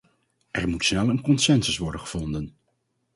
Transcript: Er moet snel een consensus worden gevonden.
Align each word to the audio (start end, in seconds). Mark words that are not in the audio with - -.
Er 0.51 0.67
moet 0.69 0.85
snel 0.85 1.09
een 1.09 1.21
consensus 1.21 1.77
worden 1.77 1.99
gevonden. 1.99 2.55